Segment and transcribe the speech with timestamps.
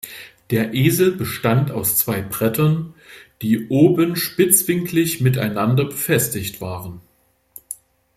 [0.49, 2.95] Der Esel bestand aus zwei Brettern,
[3.43, 7.01] die oben spitzwinklig miteinander befestigt waren.